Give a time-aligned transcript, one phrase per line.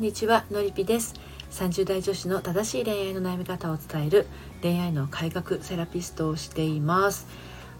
[0.00, 1.12] んにちはのりぴです。
[1.50, 4.26] 30代女子の正しい恋愛の悩み方を伝える
[4.62, 7.26] 恋愛の改革セラピストをしています。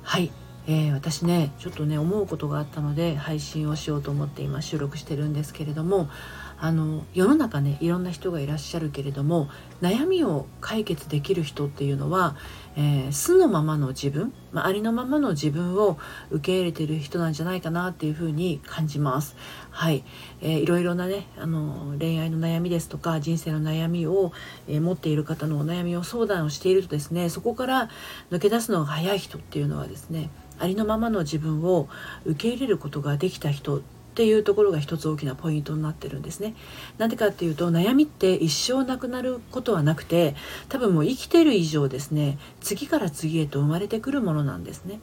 [0.03, 0.31] はい、
[0.67, 6.11] えー、私ねちょっとね思うことがあったので配信をしようと思って今収録してるんですけれども
[6.63, 9.49] あの世の中ねいろんな人がいらっしゃるけれども
[9.81, 12.37] 悩みを解決できる人っていうのは、
[12.77, 15.99] えー、素のままの自分、まあ、ありのままの自分を
[16.31, 19.37] 受け入れてる人なんじゃないかなっていうふうに感じます。
[19.71, 20.05] はい、
[20.43, 24.33] えー、いろいろなねあの恋愛の悩みですとか人生の悩みを、
[24.69, 27.89] えー、持っている方のお悩みを相談をしているとですねそこから
[28.31, 31.89] 抜け出すのが早い人っていうのはですねありのままの自分を
[32.27, 36.55] 受け入れることができた人っていうところが一つ大きなポイントになってるんですね。
[36.99, 40.35] なんでかっていうと悩みって一生なくなることはなくて
[40.69, 45.01] 多分もう生きてる以上ですね次から次へと生まれてくるものなんですね。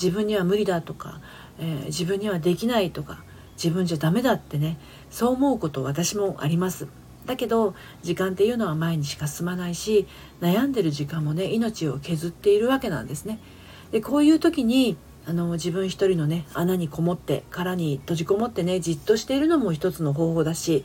[0.00, 1.20] 自分には無理だとか、
[1.58, 3.22] えー、自分にはできないとか
[3.56, 4.78] 自分じゃダメだってね
[5.10, 6.88] そう思うこと私もあります。
[7.26, 10.06] だけど時間っていうのは前にしか進まないし
[10.40, 13.38] 悩んでる時間もね命を削っているわけなんですね。
[13.92, 20.84] でこういう時にあの自分一人のね穴にこもって殻に閉じこもってねじっとしているのも一つの方法だし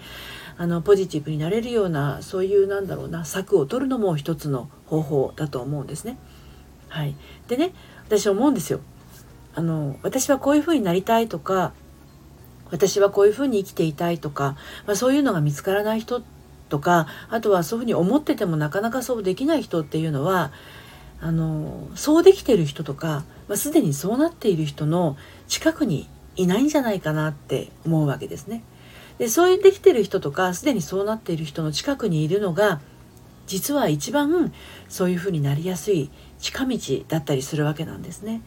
[0.57, 6.17] あのポジティブになれるようなそういうなんだろうな策を取るのも一つの方法だと思うんですね。
[6.87, 7.15] はい、
[7.47, 7.73] でね
[8.05, 8.79] 私思うんですよ。
[9.55, 11.73] あの私はこういうふうになりたいとか
[12.71, 16.21] 私はこういうふうに生きていたいとか、まあ、そういうのが見つからない人
[16.67, 20.51] とかあとはそういうふうに思っててもなかなかそうできない人っていうのは
[21.21, 28.63] あのそうできてる人とか、まあ、すでにそうなっている人の近くにいないんじゃないかなって思うわけですね。
[29.17, 32.81] でそういうできてる人とかすでにそうなっている人の近くにいるのが
[33.47, 34.53] 実は一番
[34.89, 36.77] そういうふうになりやすい近道
[37.07, 38.41] だったりするわけなんですね。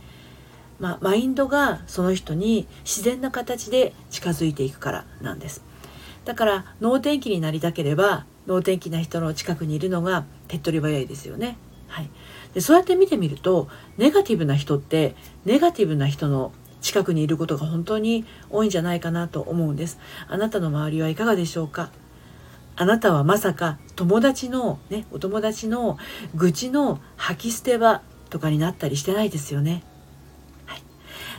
[0.79, 5.63] まあ、マインドがその人に自然な形で近づいていくからなんです。
[6.25, 11.57] だから能天気になりたければ能天気な人の近くにいるのが手っ取り早いですよね。
[11.89, 12.11] はい、
[12.55, 19.99] でそうやって見てみるとネガティブな人ってネガティブな人の近くにいることが本当に多いんじゃないかなと思うんです。
[20.29, 21.91] あなたの周りはいかがでしょうか？
[22.77, 25.99] あなたはまさか友達のねお友達の
[26.37, 29.83] 愚痴の吐き捨て場とかになったりしてないですよね？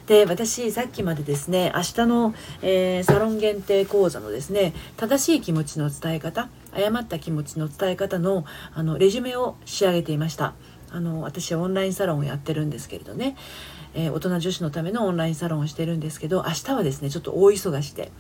[0.08, 10.54] で私さっきまでですね明日の、えー、サロン限定講座のですね正しい気持ちの伝え方誤った気持ちの伝え方のあのレジュメを仕上げていました。
[10.92, 13.36] あの私はオンラインサロンをやってるんですけれどね、
[13.94, 18.12] えー、大人女子のためのオンラインサロンをしてるんですけど明日はですねちょっと大忙しで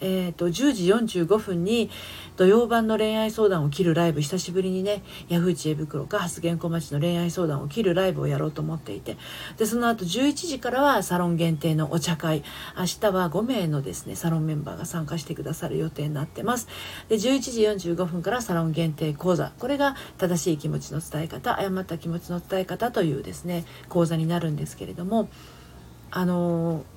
[0.00, 0.72] えーと、10
[1.06, 1.90] 時45分に
[2.36, 9.16] 土曜版の恋愛相談を切るライブ久しぶりにねヤフー知恵袋か発言小町の恋愛相談を切るライブをやろうと思っていて
[9.56, 12.42] でその後11時からはサロン限定のお茶会
[12.76, 16.68] 明日は5名のですねサロンメンバーが参加してくださる予定になってます。
[17.08, 17.40] で11
[17.78, 19.52] 時45分からサロン限定講座。
[19.58, 25.28] これが正しい気持ちの伝え方誤った気持ちの伝え方というですね講座になるんですけれども
[26.10, 26.93] あのー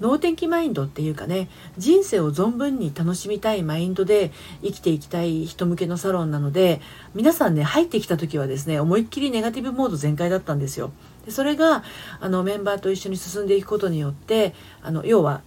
[0.00, 6.80] 能天気マインドっていうかね人生を存分に楽しみたいマインドで生きていきたい人向けのサロンなので
[7.14, 10.92] 皆さんね入ってきた時はですね思いっきりネガティブモード全開だったんですよ。
[11.24, 11.84] でそれが
[12.20, 15.42] あのメンバーと一緒に進んでいくことによってあの要は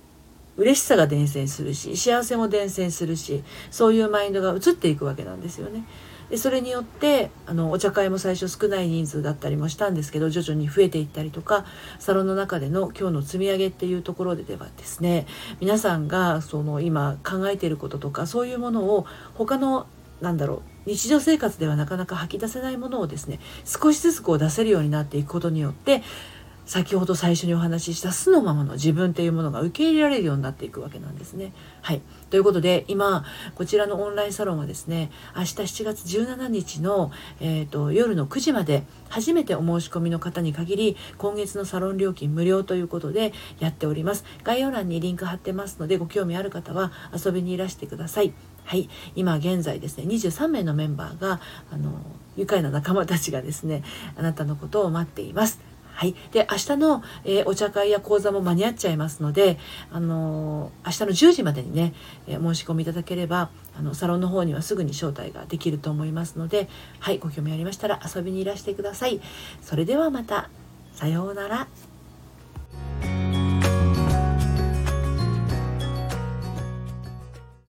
[0.55, 5.83] 嬉しさが伝染するし幸せも伝染するしそういうマインドが移っていくわけなんですよね。
[6.33, 11.63] でそれによってあのお茶会も最初少ない人数だったりもしたんですけど徐々に増えていったりとか
[11.99, 15.27] サロンの中での今日の積み上げっていうところでではですね
[15.59, 19.05] 皆さんがその今考えていることとかそういうものを
[19.35, 19.85] 他の
[20.21, 26.01] なんだろう日常生活ではなかなか吐き出せないものをですね少しずつこう出せるようになっていくことによって
[26.65, 31.51] 先ほど最初にお話しした素のままの自分っていうものが受け入れられるようになっていくわけなんですね。
[31.81, 32.01] はい。
[32.29, 33.25] ということで今
[33.55, 44.23] こちらのオンラインサロンはですね明日7月17日の、えーと、夜の9時まで初めてお申し込みの方に限り今月のサロン料金無料ということでやっております。
[44.43, 48.33] 概要欄にリンク貼ってますのでご興味ある方は遊びにいらしてください。
[48.65, 51.91] はい、今現在ですね23名のメンバーがあの
[52.37, 53.83] 愉快な仲間たちがですね
[54.15, 55.72] あなたのことを待っています。
[55.93, 56.15] はい。
[56.31, 59.57] で、明日の、えー、お茶会や講座も間に合っちゃいますので、
[59.91, 61.93] あのー、明日の10時までにね、
[62.27, 66.67] えー、申し込みいただければ、あの、サロンの方にはすぐに招待ができると思いますので、
[66.99, 69.21] はい、ご興味ありましたら遊びにいらしてください。
[69.61, 70.49] それではまた、
[70.93, 71.67] さようなら。